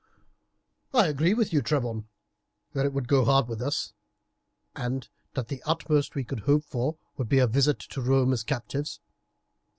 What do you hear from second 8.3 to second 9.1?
as captives.